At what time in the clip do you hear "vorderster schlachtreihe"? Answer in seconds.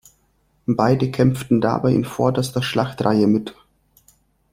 2.05-3.27